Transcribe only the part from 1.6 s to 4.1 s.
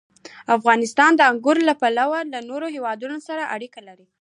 له پلوه له نورو هېوادونو سره اړیکې لري.